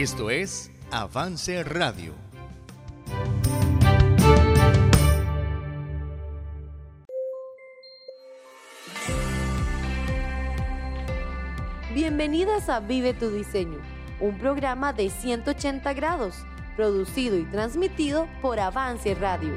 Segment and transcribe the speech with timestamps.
[0.00, 2.14] Esto es Avance Radio.
[11.92, 13.78] Bienvenidas a Vive tu Diseño,
[14.20, 16.36] un programa de 180 grados,
[16.76, 19.56] producido y transmitido por Avance Radio.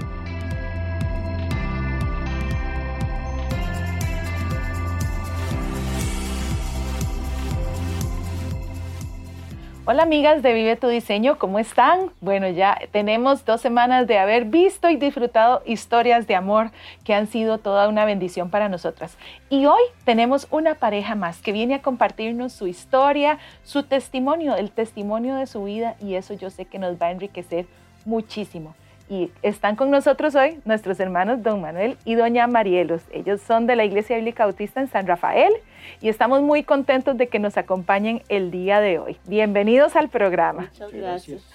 [9.92, 12.12] Hola amigas de Vive tu Diseño, ¿cómo están?
[12.22, 16.72] Bueno, ya tenemos dos semanas de haber visto y disfrutado historias de amor
[17.04, 19.18] que han sido toda una bendición para nosotras.
[19.50, 24.72] Y hoy tenemos una pareja más que viene a compartirnos su historia, su testimonio, el
[24.72, 27.66] testimonio de su vida y eso yo sé que nos va a enriquecer
[28.06, 28.74] muchísimo.
[29.12, 33.04] Y están con nosotros hoy nuestros hermanos Don Manuel y Doña Marielos.
[33.12, 35.52] Ellos son de la Iglesia Bíblica Bautista en San Rafael
[36.00, 39.18] y estamos muy contentos de que nos acompañen el día de hoy.
[39.28, 40.70] Bienvenidos al programa.
[40.72, 41.46] Muchas gracias.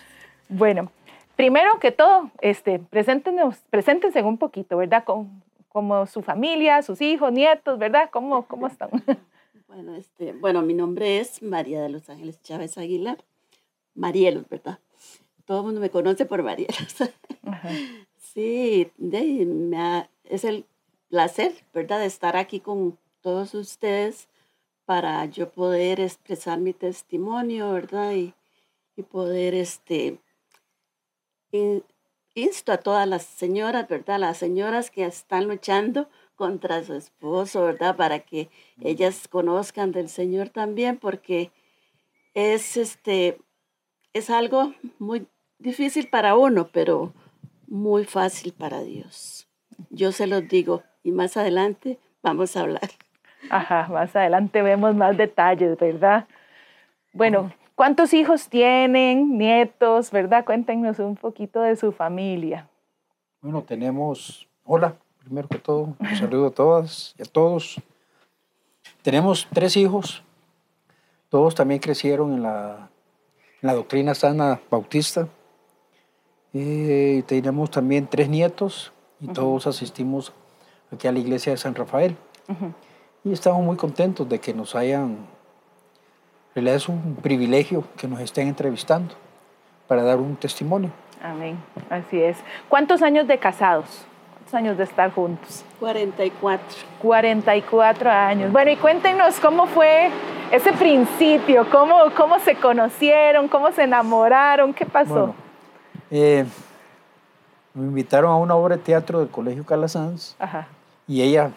[0.51, 0.93] Bueno,
[1.35, 5.05] primero que todo, este, preséntenos, preséntense un poquito, ¿verdad?
[5.71, 8.11] como su familia, sus hijos, nietos, ¿verdad?
[8.13, 8.91] ¿Cómo, cómo están?
[9.67, 13.19] Bueno, este, bueno, mi nombre es María de los Ángeles Chávez Aguilar.
[13.95, 14.79] Marielos, ¿verdad?
[15.47, 16.97] Todo el mundo me conoce por Marielos.
[18.19, 18.93] Sí,
[20.25, 20.67] es el
[21.09, 24.29] placer, ¿verdad?, de estar aquí con todos ustedes
[24.85, 28.13] para yo poder expresar mi testimonio, ¿verdad?
[28.13, 28.35] Y,
[28.97, 30.19] y poder, este,
[32.35, 34.21] insto a todas las señoras, ¿verdad?
[34.21, 37.97] Las señoras que están luchando contra su esposo, ¿verdad?
[37.97, 38.51] Para que
[38.83, 41.51] ellas conozcan del Señor también, porque
[42.35, 43.39] es, este,
[44.13, 45.27] es algo muy
[45.59, 47.13] difícil para uno, pero
[47.67, 49.49] muy fácil para Dios.
[49.91, 52.91] Yo se los digo y más adelante vamos a hablar.
[53.51, 56.27] Ajá, más adelante vemos más detalles, ¿verdad?
[57.13, 60.45] Bueno, ¿cuántos hijos tienen, nietos, verdad?
[60.45, 62.69] Cuéntenos un poquito de su familia.
[63.41, 67.81] Bueno, tenemos, hola, primero que todo, un saludo a todas y a todos.
[69.03, 70.23] Tenemos tres hijos,
[71.29, 72.91] todos también crecieron en la,
[73.63, 75.29] en la doctrina sana bautista.
[76.59, 78.91] Eh, tenemos también tres nietos
[79.21, 80.33] y todos asistimos
[80.91, 82.17] aquí a la iglesia de San Rafael.
[83.25, 85.19] Y estamos muy contentos de que nos hayan...
[86.55, 89.15] En realidad es un privilegio que nos estén entrevistando
[89.87, 90.91] para dar un testimonio.
[91.23, 91.59] Amén,
[91.91, 92.39] así es.
[92.71, 94.07] ¿Cuántos años de casados?
[94.33, 95.63] ¿Cuántos años de estar juntos?
[95.79, 96.67] 44.
[97.03, 98.51] 44 años.
[98.51, 100.09] Bueno, y cuéntenos cómo fue
[100.51, 105.35] ese principio, cómo, cómo se conocieron, cómo se enamoraron, qué pasó.
[106.11, 106.45] Eh,
[107.75, 110.37] me invitaron a una obra de teatro del Colegio Calasanz
[111.07, 111.51] y ella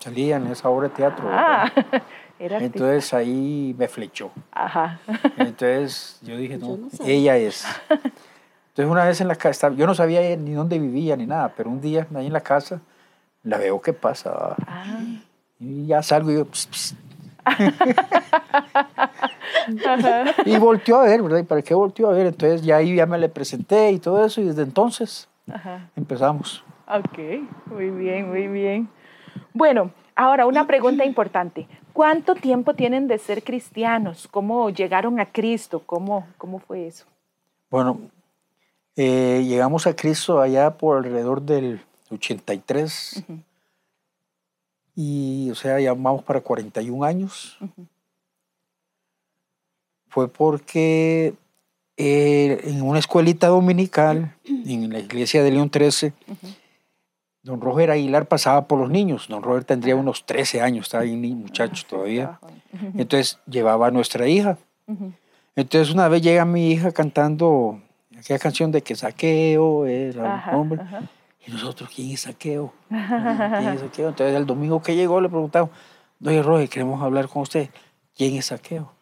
[0.00, 1.26] salía en esa obra de teatro.
[1.30, 1.70] Ah,
[2.38, 4.30] Entonces ahí me flechó.
[5.36, 7.64] Entonces yo dije, no, ella es.
[7.88, 11.70] Entonces una vez en la casa, yo no sabía ni dónde vivía ni nada, pero
[11.70, 12.80] un día ahí en la casa
[13.44, 14.56] la veo que pasa.
[14.66, 15.00] Ah.
[15.60, 16.46] Y ya salgo y yo,
[20.44, 21.38] y volteó a ver, ¿verdad?
[21.38, 22.26] ¿Y para qué volteó a ver?
[22.26, 25.28] Entonces ya ahí ya me le presenté y todo eso y desde entonces
[25.96, 26.64] empezamos.
[26.88, 27.18] Ok,
[27.66, 28.88] muy bien, muy bien.
[29.54, 31.66] Bueno, ahora una pregunta importante.
[31.92, 34.26] ¿Cuánto tiempo tienen de ser cristianos?
[34.30, 35.82] ¿Cómo llegaron a Cristo?
[35.84, 37.04] ¿Cómo, cómo fue eso?
[37.70, 38.00] Bueno,
[38.96, 41.80] eh, llegamos a Cristo allá por alrededor del
[42.10, 43.24] 83.
[44.94, 47.58] Y, o sea, ya vamos para 41 años.
[50.12, 51.32] Fue porque
[51.96, 56.12] eh, en una escuelita dominical, en la iglesia de León 13,
[57.42, 59.26] don Roger Aguilar pasaba por los niños.
[59.28, 62.38] Don Roger tendría unos 13 años, estaba ahí muchacho todavía.
[62.94, 64.58] Entonces llevaba a nuestra hija.
[65.56, 67.80] Entonces una vez llega mi hija cantando
[68.18, 70.82] aquella canción de que saqueo era un hombre.
[71.46, 72.72] Y nosotros, ¿quién es Saqueo?
[72.88, 74.10] ¿Quién es Saqueo?
[74.10, 75.70] Entonces el domingo que llegó le preguntamos,
[76.22, 77.70] oye Roger, queremos hablar con usted.
[78.14, 78.92] ¿Quién es Saqueo?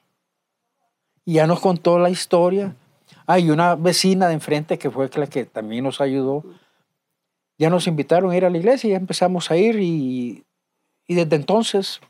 [1.31, 2.75] Y ya nos contó la historia.
[3.25, 6.43] Hay una vecina de enfrente que fue la que también nos ayudó.
[7.57, 10.45] Ya nos invitaron a ir a la iglesia y ya empezamos a ir y,
[11.07, 12.01] y desde entonces,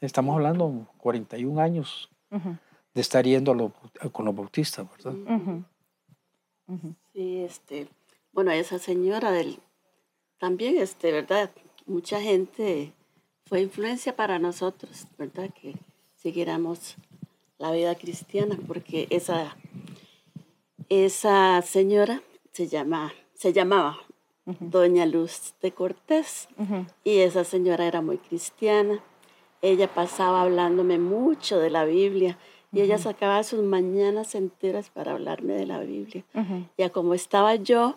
[0.00, 3.70] estamos hablando 41 años de estar yendo
[4.12, 5.12] con los bautistas, ¿verdad?
[7.12, 7.86] Sí, este,
[8.32, 9.58] bueno, esa señora del,
[10.38, 11.50] también, este, ¿verdad?
[11.84, 12.94] Mucha gente
[13.44, 15.50] fue influencia para nosotros, ¿verdad?
[15.50, 15.74] Que
[16.16, 16.96] siguiéramos
[17.58, 19.56] la vida cristiana, porque esa,
[20.88, 22.22] esa señora
[22.52, 23.98] se, llama, se llamaba
[24.60, 26.48] Doña Luz de Cortés
[27.04, 29.02] y esa señora era muy cristiana.
[29.60, 32.38] Ella pasaba hablándome mucho de la Biblia
[32.72, 36.24] Y ella sacaba sus mañanas enteras para hablarme de la Biblia.
[36.76, 37.96] Ya como estaba yo,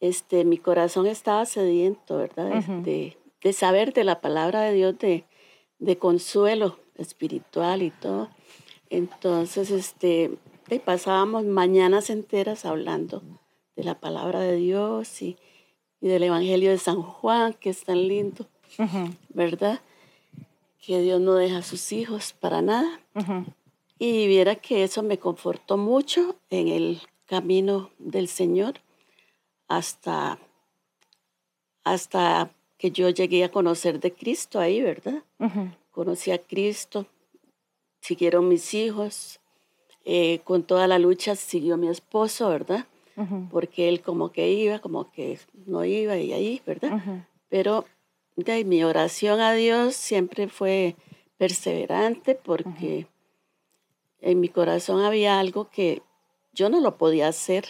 [0.00, 2.62] este, mi corazón estaba sediento, ¿verdad?
[2.84, 5.24] de, de, saber de la palabra de Dios, de,
[5.78, 8.28] de consuelo espiritual y todo.
[8.92, 10.36] Entonces, este,
[10.84, 13.22] pasábamos mañanas enteras hablando
[13.74, 15.38] de la palabra de Dios y,
[16.02, 18.46] y del Evangelio de San Juan, que es tan lindo,
[19.30, 19.80] ¿verdad?
[20.78, 23.00] Que Dios no deja a sus hijos para nada.
[23.98, 28.74] Y viera que eso me confortó mucho en el camino del Señor
[29.68, 30.38] hasta,
[31.82, 35.22] hasta que yo llegué a conocer de Cristo ahí, ¿verdad?
[35.92, 37.06] Conocí a Cristo,
[38.02, 39.40] siguieron mis hijos,
[40.04, 42.86] eh, con toda la lucha siguió mi esposo, ¿verdad?
[43.50, 47.26] Porque él como que iba, como que no iba y ahí, ¿verdad?
[47.48, 47.84] Pero
[48.36, 50.96] de, mi oración a Dios siempre fue
[51.36, 53.06] perseverante porque
[54.20, 56.02] en mi corazón había algo que
[56.52, 57.64] yo no lo podía hacer,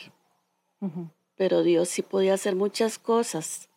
[1.37, 3.69] pero Dios sí podía hacer muchas cosas.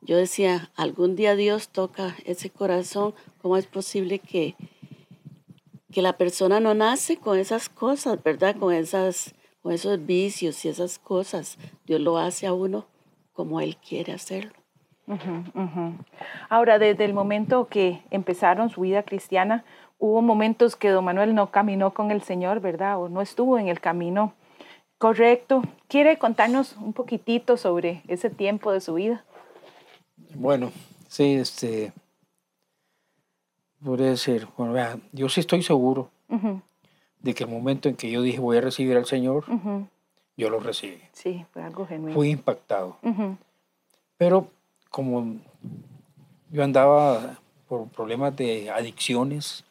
[0.00, 4.56] Yo decía, algún día Dios toca ese corazón, ¿cómo es posible que,
[5.92, 8.56] que la persona no nace con esas cosas, ¿verdad?
[8.56, 11.58] Con, esas, con esos vicios y esas cosas.
[11.86, 12.86] Dios lo hace a uno
[13.32, 14.52] como Él quiere hacerlo.
[16.48, 19.64] Ahora, desde el momento que empezaron su vida cristiana,
[19.98, 23.00] hubo momentos que don Manuel no caminó con el Señor, ¿verdad?
[23.00, 24.32] O no estuvo en el camino
[24.98, 25.62] correcto.
[25.88, 29.24] ¿Quiere contarnos un poquitito sobre ese tiempo de su vida?
[30.34, 30.70] Bueno,
[31.08, 31.92] sí, este,
[33.82, 36.10] podría ser, bueno, vea, yo sí estoy seguro
[37.20, 39.44] de que el momento en que yo dije voy a recibir al Señor,
[40.36, 41.00] yo lo recibí.
[41.12, 42.14] Sí, fue algo genuino.
[42.14, 42.96] Fui impactado.
[44.16, 44.48] Pero
[44.90, 45.40] como
[46.50, 47.38] yo andaba
[47.68, 49.64] por problemas de adicciones,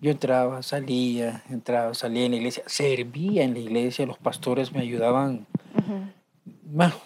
[0.00, 4.80] yo entraba, salía, entraba, salía en la iglesia, servía en la iglesia, los pastores me
[4.80, 5.46] ayudaban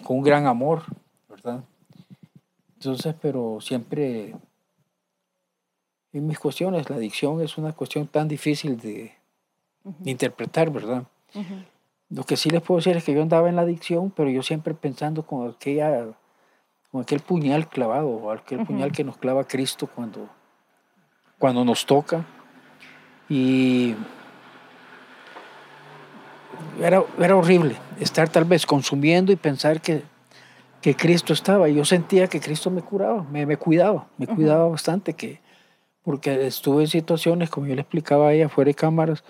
[0.03, 0.83] con un gran amor,
[1.29, 1.63] ¿verdad?
[2.73, 4.35] Entonces, pero siempre
[6.13, 9.13] en mis cuestiones, la adicción es una cuestión tan difícil de,
[10.03, 11.03] interpretar, ¿verdad?
[12.09, 14.43] Lo que sí les puedo decir es que yo andaba en la adicción, pero yo
[14.43, 16.07] siempre pensando con aquella,
[16.91, 20.29] con aquel puñal clavado, aquel puñal que nos clava Cristo cuando,
[21.39, 22.25] cuando nos toca.
[23.29, 23.95] Y
[26.81, 30.03] era, era horrible estar tal vez consumiendo y pensar que,
[30.81, 31.69] que Cristo estaba.
[31.69, 35.39] Y yo sentía que Cristo me curaba, me, me cuidaba, me cuidaba bastante, que,
[36.03, 39.23] porque estuve en situaciones, como yo le explicaba a ella fuera de cámaras,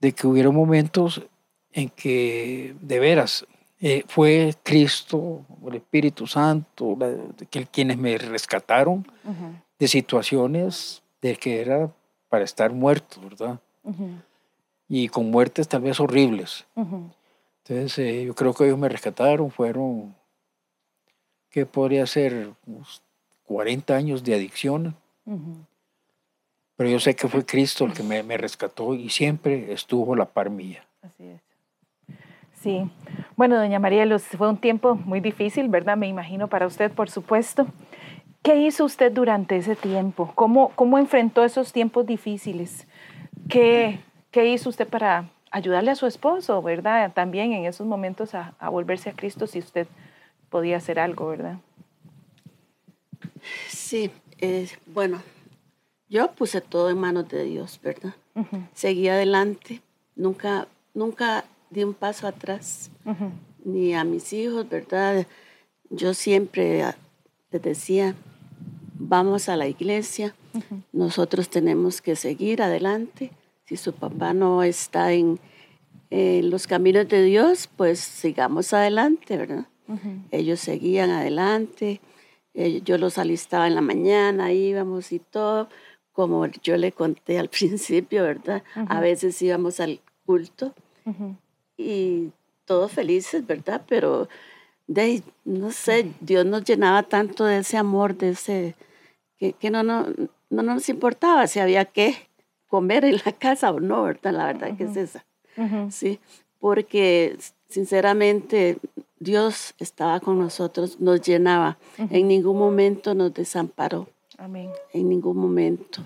[0.00, 1.22] de que hubieron momentos
[1.72, 3.46] en que de veras
[3.80, 6.98] eh, fue Cristo, el Espíritu Santo,
[7.50, 9.06] que, quienes me rescataron
[9.78, 11.90] de situaciones de que era
[12.28, 13.60] para estar muerto, ¿verdad?
[14.88, 16.66] Y con muertes tal vez horribles.
[16.76, 20.14] Entonces eh, yo creo que ellos me rescataron, fueron,
[21.50, 22.50] ¿qué podría ser?
[22.66, 23.02] Unos
[23.44, 24.94] 40 años de adicción
[26.80, 30.48] pero yo sé que fue Cristo el que me, rescató y siempre estuvo la par
[30.48, 30.82] mía.
[31.02, 31.40] Así es.
[32.54, 32.90] Sí.
[33.36, 35.98] Bueno, doña María, fue un tiempo muy difícil, ¿verdad?
[35.98, 37.66] Me imagino para usted, por supuesto.
[38.42, 40.32] ¿Qué hizo usted durante ese tiempo?
[40.34, 42.86] ¿Cómo, cómo enfrentó esos tiempos difíciles?
[43.50, 44.00] ¿Qué,
[44.30, 47.12] ¿Qué hizo usted para ayudarle a su esposo, verdad?
[47.12, 49.86] También en esos momentos a, a volverse a Cristo, si usted
[50.48, 51.58] podía hacer algo, ¿verdad?
[53.68, 54.10] Sí,
[54.86, 55.22] bueno,
[56.08, 58.14] yo puse todo en manos de Dios, ¿verdad?
[58.74, 59.80] Seguí adelante,
[60.16, 62.90] nunca, nunca di un paso atrás,
[63.64, 65.26] ni a mis hijos, ¿verdad?
[65.88, 66.84] Yo siempre
[67.50, 68.14] les decía,
[68.94, 70.34] vamos a la iglesia,
[70.92, 73.30] nosotros tenemos que seguir adelante.
[73.66, 75.38] Si su papá no está en,
[76.10, 79.66] los caminos de Dios, pues sigamos adelante, ¿verdad?
[80.30, 82.00] Ellos seguían adelante
[82.60, 85.70] eh, yo los alistaba en la mañana, íbamos y todo,
[86.12, 88.62] como yo le conté al principio, ¿verdad?
[88.74, 90.74] A veces íbamos al culto
[91.78, 92.30] y
[92.66, 93.82] todos felices, ¿verdad?
[93.88, 94.28] Pero
[94.86, 98.74] de no sé, Dios nos llenaba tanto de ese amor, de ese,
[99.38, 100.06] que, que no, no,
[100.50, 102.28] no nos importaba si había que
[102.66, 104.32] comer en la casa o no, ¿verdad?
[104.34, 105.24] La verdad que es esa.
[105.90, 106.20] Sí,
[106.60, 107.36] porque
[107.68, 108.78] sinceramente
[109.18, 111.78] Dios estaba con nosotros, nos llenaba.
[111.98, 114.08] En ningún momento nos desamparó.
[114.38, 114.70] Amén.
[114.92, 116.02] En ningún momento.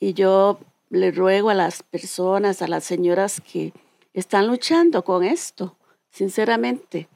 [0.00, 0.58] Y yo
[0.90, 3.72] le ruego a las personas, a las señoras que
[4.12, 5.76] están luchando con esto,
[6.10, 7.08] sinceramente,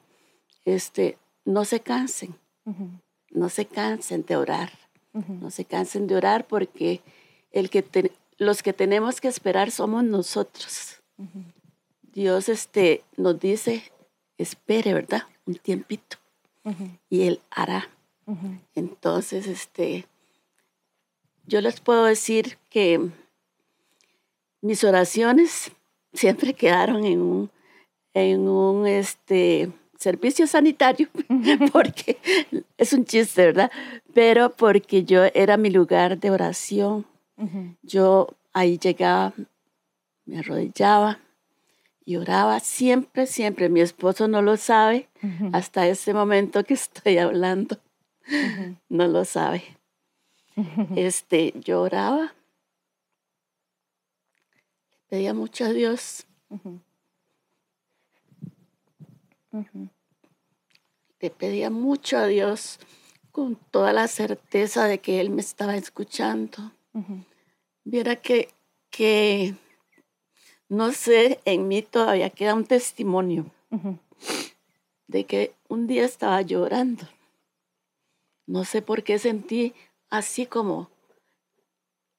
[0.65, 2.35] este, no se cansen.
[3.31, 4.71] No se cansen de orar.
[5.13, 7.01] No se cansen de orar porque
[7.51, 11.01] el que los que tenemos que esperar somos nosotros.
[12.17, 13.83] Dios este, nos dice,
[14.39, 15.25] espere, ¿verdad?
[15.45, 16.17] Un tiempito.
[17.11, 17.89] Y Él hará.
[18.73, 20.07] Entonces, este,
[21.45, 23.11] yo les puedo decir que
[24.61, 25.71] mis oraciones
[26.11, 27.51] siempre quedaron en un,
[28.15, 31.09] en un este, servicio sanitario,
[31.71, 32.17] porque
[32.77, 33.71] es un chiste, ¿verdad?
[34.15, 37.05] Pero porque yo era mi lugar de oración.
[37.83, 39.35] Yo ahí llegaba,
[40.25, 41.19] me arrodillaba
[42.07, 43.67] y oraba siempre, siempre.
[43.67, 45.09] Mi esposo no lo sabe
[45.51, 47.81] hasta ese momento que estoy hablando.
[48.87, 49.61] No lo sabe.
[50.95, 52.33] Este, yo oraba,
[55.09, 56.25] pedía mucho a Dios.
[61.19, 62.79] Le pedía mucho a Dios
[63.33, 66.71] con toda la certeza de que Él me estaba escuchando.
[67.83, 68.47] Viera que,
[68.89, 69.55] que,
[70.69, 73.45] no sé, en mí todavía queda un testimonio
[75.07, 77.07] de que un día estaba llorando.
[78.45, 79.73] No sé por qué sentí
[80.09, 80.89] así como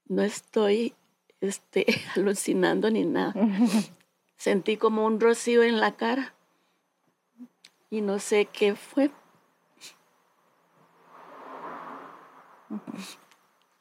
[0.07, 0.95] no estoy
[1.41, 1.87] este,
[2.17, 3.35] alucinando ni nada.
[4.37, 6.33] Sentí como un rocío en la cara
[7.91, 9.11] y no sé qué fue.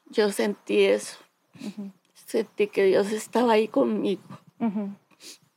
[0.06, 1.18] Yo sentí eso.
[2.14, 4.22] Sentí que Dios estaba ahí conmigo.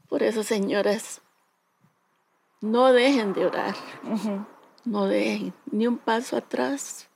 [0.08, 1.22] Por eso, señoras,
[2.62, 3.76] no dejen de orar.
[4.84, 7.10] No dejen ni un paso atrás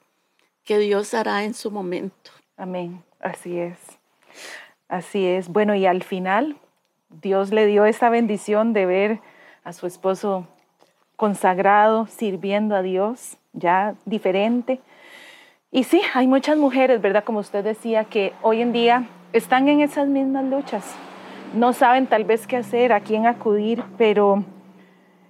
[0.63, 2.31] que Dios hará en su momento.
[2.57, 3.79] Amén, así es.
[4.87, 5.49] Así es.
[5.49, 6.57] Bueno, y al final
[7.09, 9.21] Dios le dio esta bendición de ver
[9.63, 10.47] a su esposo
[11.15, 14.81] consagrado, sirviendo a Dios, ya diferente.
[15.71, 17.23] Y sí, hay muchas mujeres, ¿verdad?
[17.23, 20.95] Como usted decía, que hoy en día están en esas mismas luchas.
[21.55, 24.43] No saben tal vez qué hacer, a quién acudir, pero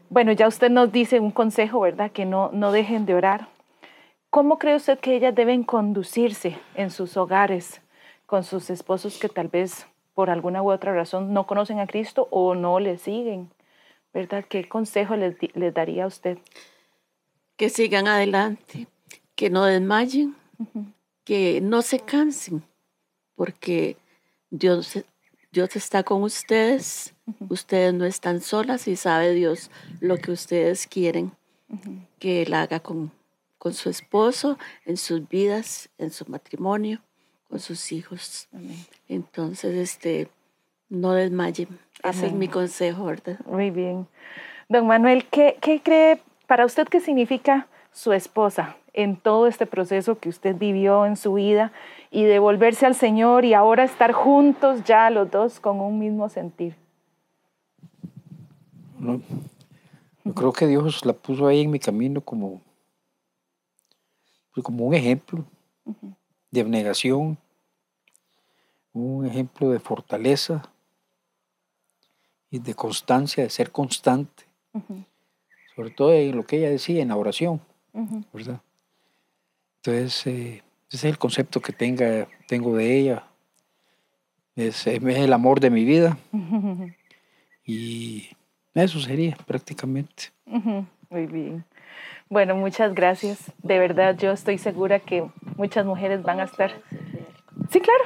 [0.10, 2.12] bueno, ya usted nos dice un consejo, ¿verdad?
[2.12, 3.48] Que no, no dejen de orar.
[4.32, 7.80] ¿Cómo cree usted que ellas deben conducirse en sus hogares
[8.26, 12.28] con sus esposos que tal vez por alguna u otra razón no conocen a Cristo
[12.32, 13.52] o no le siguen?
[14.12, 14.46] ¿Verdad?
[14.50, 15.36] ¿Qué consejo les,
[15.76, 16.40] daría a usted?
[17.56, 18.88] Que sigan adelante,
[19.36, 20.36] que no desmayen,
[21.24, 22.64] que no se cansen,
[23.36, 23.96] porque
[24.50, 25.06] Dios,
[25.56, 27.16] Dios está con ustedes,
[27.48, 29.72] ustedes no están solas y sabe Dios
[30.02, 31.32] lo que ustedes quieren
[32.20, 33.10] que Él haga con,
[33.58, 37.00] con su esposo, en sus vidas, en su matrimonio,
[37.50, 38.50] con sus hijos.
[39.08, 40.28] Entonces, este,
[40.90, 41.70] no desmayen.
[42.04, 43.40] Ese es mi consejo, ¿verdad?
[43.46, 44.10] Muy bien.
[44.68, 50.18] Don Manuel, ¿qué, ¿qué cree para usted qué significa su esposa en todo este proceso
[50.20, 51.74] que usted vivió en su vida
[52.12, 56.30] y de volverse al Señor y ahora estar juntos ya los dos con un mismo
[56.30, 56.76] sentir?
[60.24, 62.62] yo creo que Dios la puso ahí en mi camino como
[64.54, 65.46] pues, como un ejemplo
[66.50, 67.38] de abnegación,
[68.94, 70.64] un ejemplo de fortaleza
[72.50, 74.46] y de constancia, de ser constante,
[75.76, 77.60] sobre todo en lo que ella decía, en la oración,
[78.34, 78.62] ¿verdad?
[79.86, 83.28] Entonces, eh, ese es el concepto que tenga, tengo de ella,
[84.56, 86.18] es, es el amor de mi vida
[87.66, 88.30] y
[88.74, 90.32] eso sería prácticamente.
[91.12, 91.66] Muy bien.
[92.30, 93.52] Bueno, muchas gracias.
[93.62, 96.72] De verdad, yo estoy segura que muchas mujeres van a estar.
[97.70, 98.06] Sí, claro.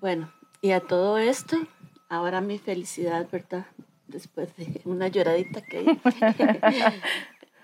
[0.00, 1.56] Bueno, y a todo esto,
[2.08, 3.66] ahora mi felicidad, ¿verdad?
[4.06, 5.84] Después de una lloradita que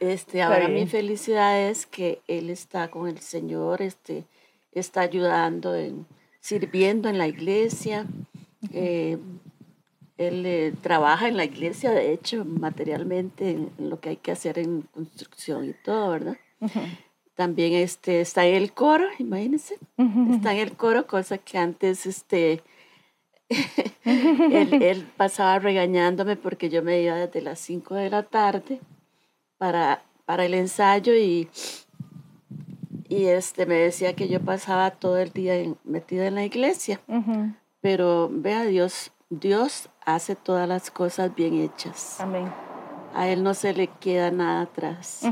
[0.01, 4.25] este, ahora mi felicidad es que él está con el Señor, este,
[4.73, 6.07] está ayudando, en,
[6.41, 8.07] sirviendo en la iglesia.
[8.73, 9.19] Eh,
[10.17, 14.59] él eh, trabaja en la iglesia, de hecho, materialmente, en, lo que hay que hacer
[14.59, 16.37] en construcción y todo, ¿verdad?
[17.35, 19.77] También este, está en el coro, imagínense.
[20.31, 22.63] Está en el coro, cosa que antes este,
[24.05, 28.81] él, pasaba regañándome porque yo me iba desde las 5 de la tarde
[29.59, 31.49] para, para el ensayo y,
[33.09, 37.01] y este, me decía que yo pasaba todo el día metida en la iglesia.
[37.81, 42.21] Pero vea, Dios, Dios hace todas las cosas bien hechas.
[42.21, 42.51] Amén.
[43.15, 45.23] A Él no se le queda nada atrás.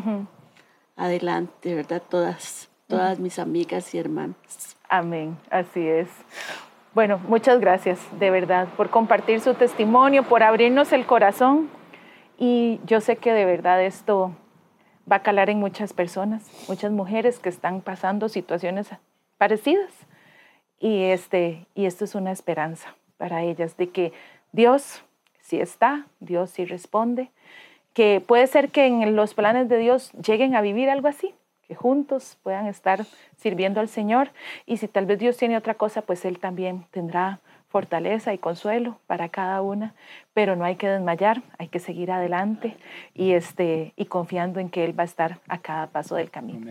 [0.97, 2.03] Adelante, ¿verdad?
[2.09, 4.77] Todas, todas mis amigas y hermanas.
[4.89, 6.09] Amén, así es.
[6.95, 11.71] Bueno, muchas gracias de verdad por compartir su testimonio, por abrirnos el corazón.
[12.39, 14.35] Y yo sé que de verdad esto
[15.11, 18.89] va a calar en muchas personas, muchas mujeres que están pasando situaciones
[19.39, 19.93] parecidas.
[20.79, 24.13] Y, este, y esto es una esperanza para ellas, de que
[24.51, 25.05] Dios
[25.41, 27.31] sí está, Dios sí responde,
[27.93, 31.35] que puede ser que en los planes de Dios lleguen a vivir algo así,
[31.69, 33.05] que juntos puedan estar
[33.37, 34.31] sirviendo al Señor.
[34.67, 37.41] Y si tal vez Dios tiene otra cosa, pues Él también tendrá
[37.73, 39.95] fortaleza y consuelo para cada una,
[40.35, 42.77] pero no hay que desmayar, hay que seguir adelante
[43.15, 46.71] y, este, y confiando en que Él va a estar a cada paso del camino.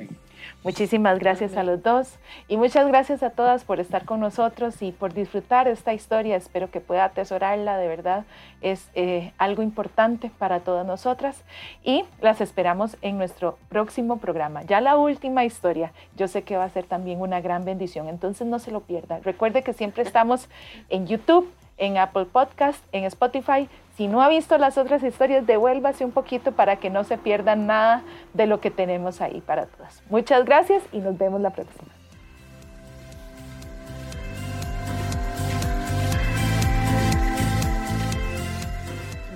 [0.63, 2.17] Muchísimas gracias a los dos
[2.47, 6.35] y muchas gracias a todas por estar con nosotros y por disfrutar esta historia.
[6.35, 8.25] Espero que pueda atesorarla, de verdad
[8.61, 11.43] es eh, algo importante para todas nosotras
[11.83, 14.63] y las esperamos en nuestro próximo programa.
[14.63, 18.47] Ya la última historia, yo sé que va a ser también una gran bendición, entonces
[18.47, 19.19] no se lo pierda.
[19.23, 20.47] Recuerde que siempre estamos
[20.89, 23.67] en YouTube en Apple Podcast, en Spotify.
[23.97, 27.65] Si no ha visto las otras historias, devuélvase un poquito para que no se pierdan
[27.65, 30.01] nada de lo que tenemos ahí para todas.
[30.09, 31.89] Muchas gracias y nos vemos la próxima.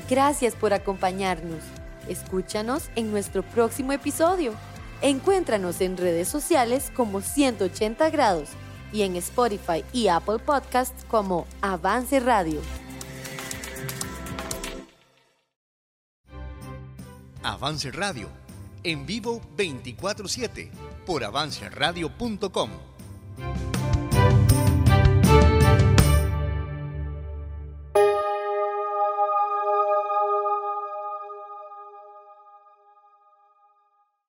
[0.07, 1.63] Gracias por acompañarnos.
[2.07, 4.53] Escúchanos en nuestro próximo episodio.
[5.01, 8.51] Encuéntranos en redes sociales como 180 grados
[8.95, 12.61] y en Spotify y Apple Podcasts como Avance Radio.
[17.43, 18.29] Avance Radio,
[18.83, 20.71] en vivo 24/7
[21.05, 22.69] por avanceradio.com.